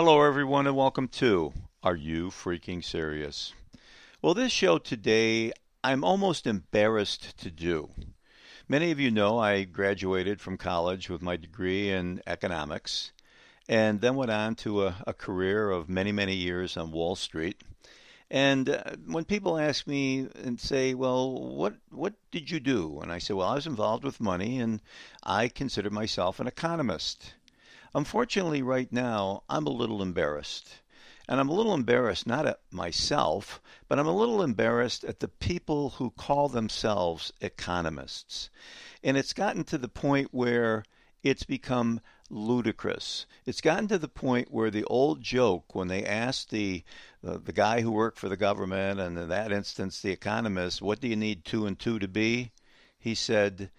[0.00, 1.52] Hello, everyone, and welcome to
[1.82, 3.52] Are You Freaking Serious?
[4.22, 5.50] Well, this show today,
[5.82, 7.90] I'm almost embarrassed to do.
[8.68, 13.10] Many of you know I graduated from college with my degree in economics
[13.68, 17.60] and then went on to a, a career of many, many years on Wall Street.
[18.30, 23.10] And uh, when people ask me and say, "Well, what what did you do?" and
[23.10, 24.80] I say, "Well, I was involved with money, and
[25.24, 27.34] I consider myself an economist."
[27.94, 30.80] Unfortunately, right now, I'm a little embarrassed.
[31.28, 35.28] And I'm a little embarrassed not at myself, but I'm a little embarrassed at the
[35.28, 38.48] people who call themselves economists.
[39.04, 40.84] And it's gotten to the point where
[41.22, 43.26] it's become ludicrous.
[43.44, 46.84] It's gotten to the point where the old joke, when they asked the
[47.26, 51.00] uh, the guy who worked for the government, and in that instance the economist, what
[51.00, 52.52] do you need two and two to be?
[52.98, 53.70] He said,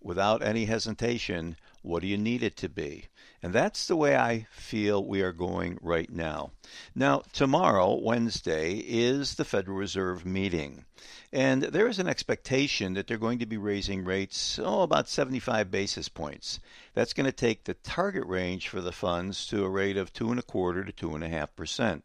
[0.00, 3.04] without any hesitation, what do you need it to be?
[3.42, 6.52] And that's the way I feel we are going right now.
[6.94, 10.86] Now, tomorrow, Wednesday, is the Federal Reserve meeting.
[11.30, 15.70] And there is an expectation that they're going to be raising rates, oh, about 75
[15.70, 16.58] basis points.
[16.94, 20.30] That's going to take the target range for the funds to a rate of two
[20.30, 22.04] and a quarter to two and a half percent.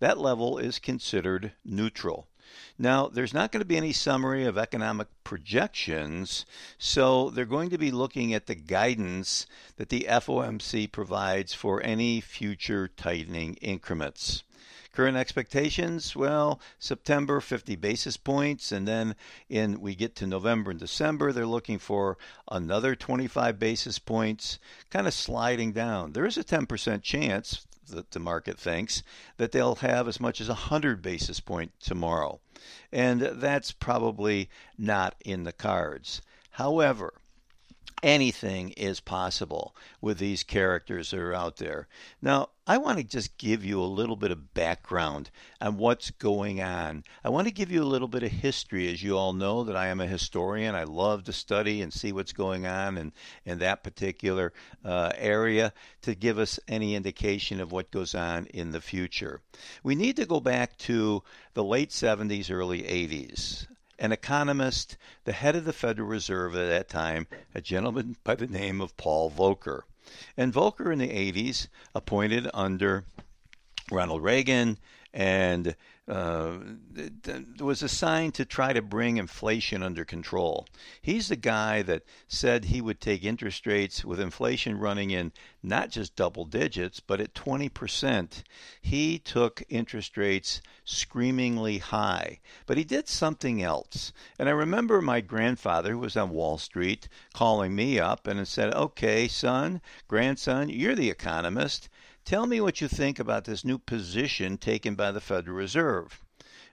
[0.00, 2.28] That level is considered neutral.
[2.78, 6.44] Now, there's not going to be any summary of economic projections,
[6.76, 12.20] so they're going to be looking at the guidance that the FOMC provides for any
[12.20, 14.42] future tightening increments.
[14.92, 19.16] Current expectations, well, September 50 basis points, and then
[19.48, 22.16] in we get to November and December, they're looking for
[22.48, 26.12] another 25 basis points, kind of sliding down.
[26.12, 29.02] There is a 10% chance that the market thinks
[29.36, 32.40] that they'll have as much as 100 basis point tomorrow.
[32.92, 36.22] And that's probably not in the cards.
[36.52, 37.14] However,
[38.04, 41.88] anything is possible with these characters that are out there.
[42.20, 46.60] Now, I want to just give you a little bit of background on what's going
[46.60, 47.04] on.
[47.24, 48.92] I want to give you a little bit of history.
[48.92, 50.74] As you all know, that I am a historian.
[50.74, 53.12] I love to study and see what's going on in,
[53.46, 54.52] in that particular
[54.84, 55.72] uh, area
[56.02, 59.40] to give us any indication of what goes on in the future.
[59.82, 61.22] We need to go back to
[61.54, 63.66] the late 70s, early 80s
[63.98, 68.46] an economist, the head of the Federal Reserve at that time, a gentleman by the
[68.46, 69.82] name of Paul Volcker.
[70.36, 73.04] And Volcker in the 80s, appointed under
[73.90, 74.78] Ronald Reagan
[75.12, 76.58] and uh,
[77.60, 80.66] was assigned to try to bring inflation under control.
[81.00, 85.32] He's the guy that said he would take interest rates with inflation running in
[85.62, 88.42] not just double digits, but at 20%.
[88.82, 92.40] He took interest rates screamingly high.
[92.66, 94.12] But he did something else.
[94.38, 98.74] And I remember my grandfather, who was on Wall Street, calling me up and said,
[98.74, 101.88] Okay, son, grandson, you're the economist.
[102.24, 106.22] Tell me what you think about this new position taken by the Federal Reserve.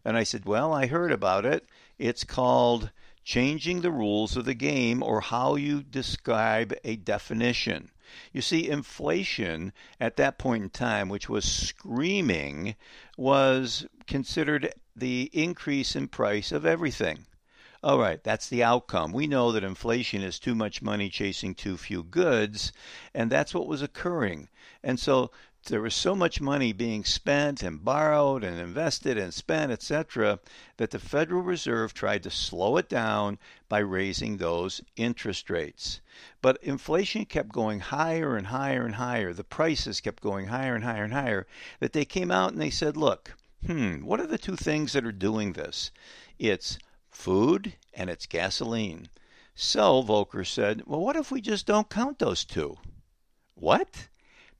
[0.05, 1.67] And I said, Well, I heard about it.
[1.99, 2.89] It's called
[3.25, 7.91] changing the rules of the game or how you describe a definition.
[8.31, 12.75] You see, inflation at that point in time, which was screaming,
[13.17, 17.25] was considered the increase in price of everything.
[17.83, 19.11] All right, that's the outcome.
[19.11, 22.71] We know that inflation is too much money chasing too few goods,
[23.11, 24.49] and that's what was occurring.
[24.83, 25.31] And so
[25.65, 30.39] there was so much money being spent and borrowed and invested and spent, etc.,
[30.77, 36.01] that the Federal Reserve tried to slow it down by raising those interest rates.
[36.39, 39.33] But inflation kept going higher and higher and higher.
[39.33, 41.47] The prices kept going higher and higher and higher.
[41.79, 43.33] That they came out and they said, look,
[43.65, 45.89] hmm, what are the two things that are doing this?
[46.37, 46.77] It's
[47.11, 49.09] food and it's gasoline.
[49.53, 52.77] So Volcker said, well, what if we just don't count those two?
[53.53, 54.07] What?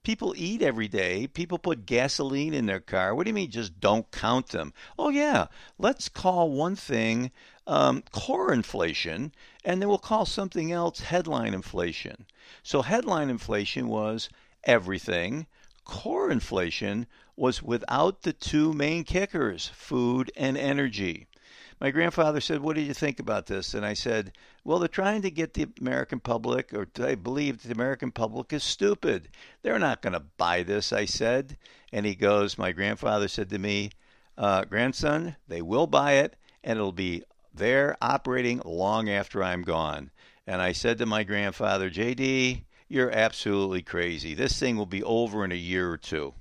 [0.02, 1.26] People eat every day.
[1.26, 3.14] People put gasoline in their car.
[3.14, 4.74] What do you mean just don't count them?
[4.98, 5.46] Oh, yeah.
[5.78, 7.30] Let's call one thing
[7.66, 9.32] um, core inflation,
[9.64, 12.26] and then we'll call something else headline inflation.
[12.62, 14.28] So, headline inflation was
[14.64, 15.46] everything.
[15.84, 21.28] Core inflation was without the two main kickers, food and energy
[21.80, 23.74] my grandfather said, What do you think about this?
[23.74, 24.32] And I said,
[24.64, 28.62] Well, they're trying to get the American public, or I believe the American public is
[28.62, 29.28] stupid.
[29.62, 31.56] They're not going to buy this, I said.
[31.92, 33.90] And he goes, My grandfather said to me,
[34.38, 37.22] uh, Grandson, they will buy it, and it'll be
[37.54, 40.10] there operating long after I'm gone.
[40.46, 44.34] And I said to my grandfather, JD, you're absolutely crazy.
[44.34, 46.34] This thing will be over in a year or two.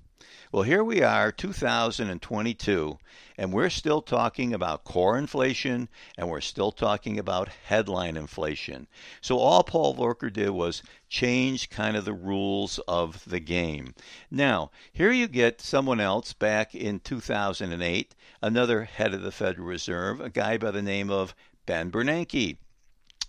[0.53, 2.97] Well, here we are, 2022,
[3.37, 5.87] and we're still talking about core inflation
[6.17, 8.87] and we're still talking about headline inflation.
[9.21, 13.95] So all Paul Volcker did was change kind of the rules of the game.
[14.29, 20.19] Now, here you get someone else back in 2008, another head of the Federal Reserve,
[20.19, 21.33] a guy by the name of
[21.65, 22.57] Ben Bernanke.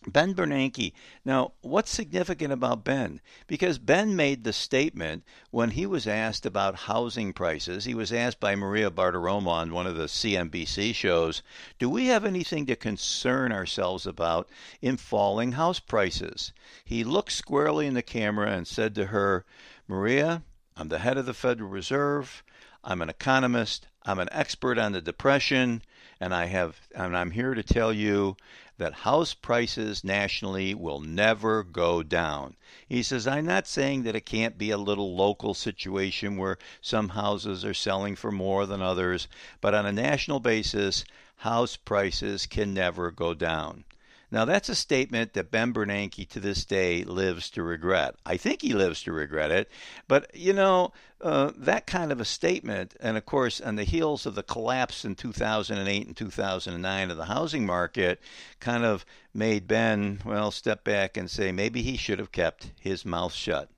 [0.07, 0.93] Ben Bernanke.
[1.25, 3.21] Now, what's significant about Ben?
[3.47, 7.85] Because Ben made the statement when he was asked about housing prices.
[7.85, 11.43] He was asked by Maria Bartiromo on one of the CNBC shows,
[11.79, 14.51] "Do we have anything to concern ourselves about
[14.81, 16.53] in falling house prices?"
[16.85, 19.45] He looked squarely in the camera and said to her,
[19.87, 20.43] "Maria,
[20.77, 22.43] I'm the head of the Federal Reserve.
[22.83, 23.87] I'm an economist.
[24.05, 25.83] I'm an expert on the depression,
[26.23, 28.37] and I have and I'm here to tell you
[28.79, 32.55] that house prices nationally will never go down.
[32.89, 37.09] He says, I'm not saying that it can't be a little local situation where some
[37.09, 39.27] houses are selling for more than others,
[39.61, 41.05] but on a national basis,
[41.39, 43.83] house prices can never go down.
[44.33, 48.15] Now, that's a statement that Ben Bernanke to this day lives to regret.
[48.25, 49.71] I think he lives to regret it.
[50.09, 54.25] But, you know, uh, that kind of a statement, and of course, on the heels
[54.25, 58.23] of the collapse in 2008 and 2009 of the housing market,
[58.59, 63.05] kind of made Ben, well, step back and say maybe he should have kept his
[63.05, 63.69] mouth shut.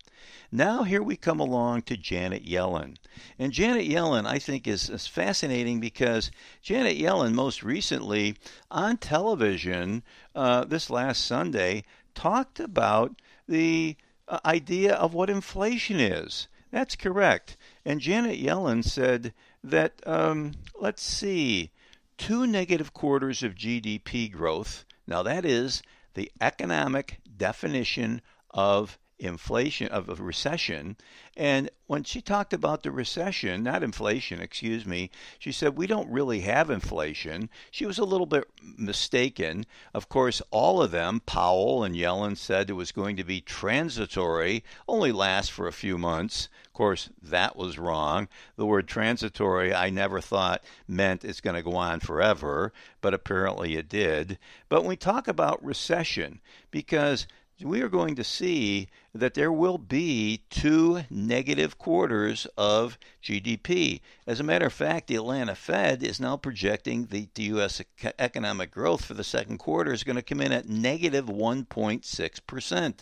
[0.50, 2.96] Now, here we come along to Janet Yellen.
[3.38, 6.30] And Janet Yellen, I think, is, is, fascinating because
[6.62, 8.36] Janet Yellen, most recently
[8.70, 10.02] on television
[10.34, 11.84] uh, this last Sunday,
[12.14, 13.96] talked about the
[14.28, 16.48] uh, idea of what inflation is.
[16.70, 17.56] That's correct.
[17.84, 19.32] And Janet Yellen said
[19.62, 21.70] that, um, let's see,
[22.18, 24.84] two negative quarters of GDP growth.
[25.06, 25.82] Now, that is
[26.14, 30.96] the economic definition of inflation of a recession.
[31.36, 36.10] And when she talked about the recession not inflation excuse me she said we don't
[36.10, 37.48] really have inflation.
[37.70, 39.66] She was a little bit mistaken.
[39.92, 44.64] Of course all of them powell and yellen said it was going to be transitory
[44.88, 46.48] only last for a few months.
[46.66, 48.28] Of course that was wrong.
[48.56, 53.76] The word transitory i never thought meant it's going to go on forever but apparently
[53.76, 54.38] it did.
[54.68, 56.40] But we talk about recession
[56.70, 57.26] because
[57.62, 64.00] we are going to see that there will be two negative quarters of GDP.
[64.26, 67.80] As a matter of fact, the Atlanta Fed is now projecting the, the U.S.
[68.18, 72.94] economic growth for the second quarter is going to come in at negative 1.6%.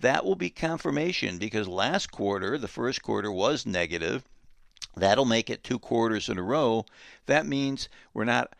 [0.00, 4.24] That will be confirmation because last quarter, the first quarter, was negative.
[4.96, 6.84] That'll make it two quarters in a row.
[7.26, 8.54] That means we're not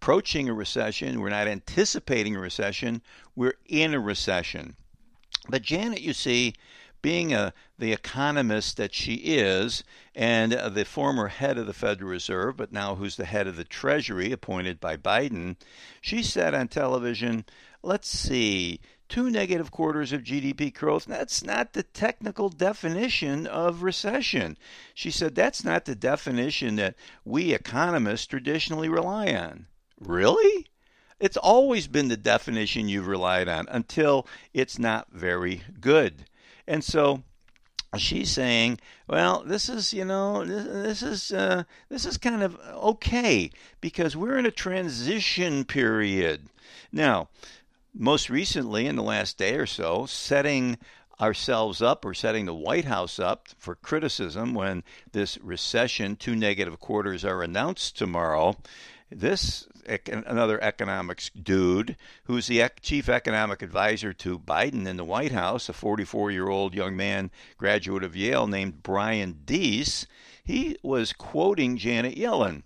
[0.00, 1.20] approaching a recession.
[1.20, 3.02] We're not anticipating a recession.
[3.36, 4.76] We're in a recession.
[5.50, 6.54] But Janet, you see,
[7.02, 12.10] being a, the economist that she is, and uh, the former head of the Federal
[12.10, 15.56] Reserve, but now who's the head of the Treasury, appointed by Biden,
[16.00, 17.44] she said on television,
[17.82, 18.80] let's see,
[19.10, 21.04] two negative quarters of GDP growth.
[21.04, 24.56] That's not the technical definition of recession.
[24.94, 29.66] She said that's not the definition that we economists traditionally rely on.
[30.00, 30.66] Really?
[31.20, 36.24] It's always been the definition you've relied on until it's not very good.
[36.66, 37.22] And so
[37.96, 42.58] she's saying, well, this is, you know, this, this is uh, this is kind of
[42.74, 43.50] okay
[43.80, 46.48] because we're in a transition period.
[46.90, 47.28] Now,
[47.92, 50.78] most recently in the last day or so, setting
[51.20, 54.82] ourselves up or setting the White House up for criticism when
[55.12, 58.56] this recession, two negative quarters are announced tomorrow.
[59.10, 59.66] This
[60.06, 65.72] another economics dude who's the chief economic advisor to Biden in the White House, a
[65.72, 70.06] 44 year old young man, graduate of Yale named Brian Deese,
[70.44, 72.62] he was quoting Janet Yellen.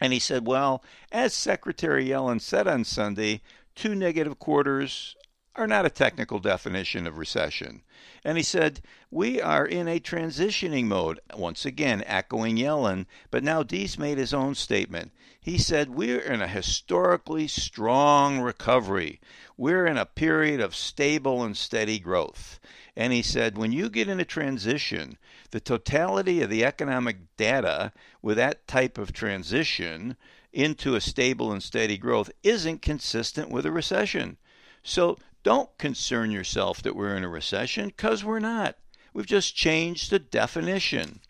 [0.00, 3.40] And he said, Well, as Secretary Yellen said on Sunday,
[3.74, 5.16] two negative quarters
[5.56, 7.82] are not a technical definition of recession.
[8.24, 8.80] And he said,
[9.10, 14.34] We are in a transitioning mode, once again echoing Yellen, but now Deese made his
[14.34, 15.12] own statement.
[15.40, 19.20] He said, We're in a historically strong recovery.
[19.56, 22.58] We're in a period of stable and steady growth.
[22.96, 25.18] And he said, When you get in a transition,
[25.50, 27.92] the totality of the economic data
[28.22, 30.16] with that type of transition
[30.52, 34.36] into a stable and steady growth isn't consistent with a recession.
[34.82, 38.76] So don't concern yourself that we're in a recession because we're not.
[39.12, 41.20] We've just changed the definition.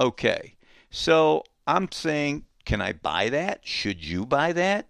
[0.00, 0.56] Okay,
[0.90, 3.60] so I'm saying, can I buy that?
[3.62, 4.86] Should you buy that?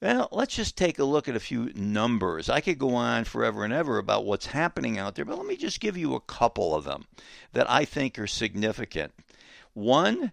[0.00, 2.50] Well, let's just take a look at a few numbers.
[2.50, 5.56] I could go on forever and ever about what's happening out there, but let me
[5.56, 7.04] just give you a couple of them
[7.52, 9.12] that I think are significant.
[9.72, 10.32] One,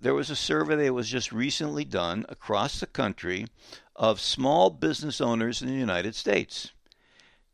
[0.00, 3.46] there was a survey that was just recently done across the country
[3.96, 6.72] of small business owners in the United States.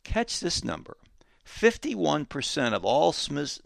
[0.07, 0.95] Catch this number
[1.45, 3.13] 51% of all,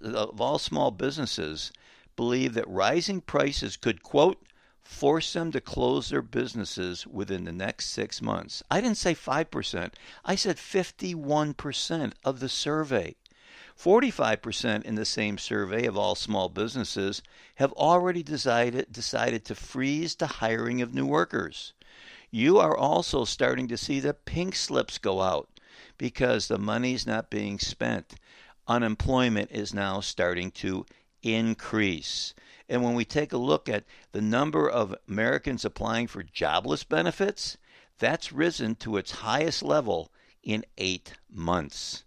[0.04, 1.72] of all small businesses
[2.16, 4.42] believe that rising prices could, quote,
[4.82, 8.64] force them to close their businesses within the next six months.
[8.72, 9.94] I didn't say 5%,
[10.26, 13.16] I said 51% of the survey.
[13.80, 17.22] 45% in the same survey of all small businesses
[17.58, 21.74] have already decided, decided to freeze the hiring of new workers.
[22.32, 25.51] You are also starting to see the pink slips go out
[26.02, 28.16] because the money's not being spent.
[28.68, 30.84] Unemployment is now starting to
[31.22, 32.34] increase.
[32.68, 37.56] And when we take a look at the number of Americans applying for jobless benefits,
[38.00, 42.04] that's risen to its highest level in eight months.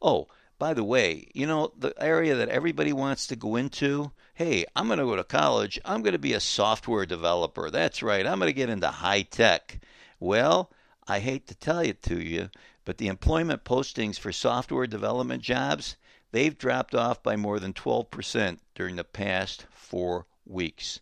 [0.00, 4.64] Oh, by the way, you know, the area that everybody wants to go into, hey,
[4.74, 5.78] I'm going to go to college.
[5.84, 7.70] I'm going to be a software developer.
[7.70, 8.26] That's right.
[8.26, 9.80] I'm going to get into high tech.
[10.18, 10.72] Well,
[11.06, 12.50] I hate to tell it to you,
[12.88, 15.98] but the employment postings for software development jobs,
[16.32, 20.98] they've dropped off by more than 12% during the past four weeks.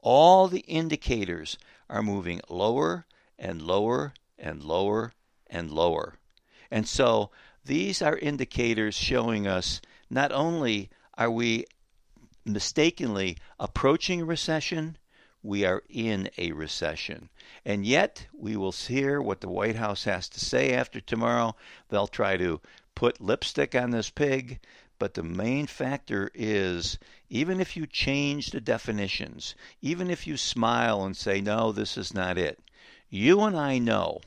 [0.00, 3.06] All the indicators are moving lower
[3.38, 5.12] and lower and lower
[5.46, 6.16] and lower.
[6.72, 7.30] And so
[7.64, 11.66] these are indicators showing us not only are we
[12.44, 14.98] mistakenly approaching a recession,
[15.42, 17.28] we are in a recession.
[17.64, 21.56] And yet, we will hear what the White House has to say after tomorrow.
[21.88, 22.60] They'll try to
[22.94, 24.60] put lipstick on this pig.
[24.98, 31.04] But the main factor is even if you change the definitions, even if you smile
[31.04, 32.60] and say, no, this is not it,
[33.10, 34.20] you and I know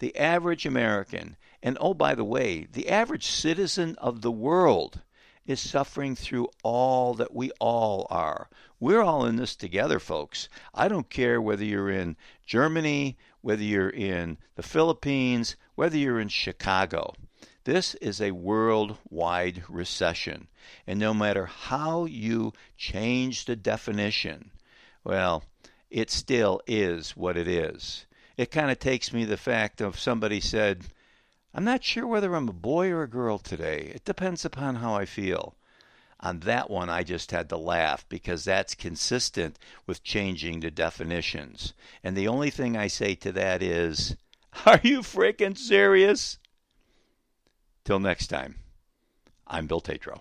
[0.00, 5.00] the average American, and oh, by the way, the average citizen of the world
[5.48, 8.48] is suffering through all that we all are.
[8.78, 10.50] We're all in this together, folks.
[10.74, 16.28] I don't care whether you're in Germany, whether you're in the Philippines, whether you're in
[16.28, 17.14] Chicago.
[17.64, 20.48] This is a worldwide recession.
[20.86, 24.50] And no matter how you change the definition,
[25.02, 25.44] well,
[25.90, 28.04] it still is what it is.
[28.36, 30.84] It kind of takes me the fact of somebody said,
[31.58, 33.90] I'm not sure whether I'm a boy or a girl today.
[33.92, 35.56] It depends upon how I feel.
[36.20, 41.72] On that one, I just had to laugh because that's consistent with changing the definitions.
[42.04, 44.14] And the only thing I say to that is,
[44.66, 46.38] Are you freaking serious?
[47.84, 48.60] Till next time,
[49.44, 50.20] I'm Bill Tatro.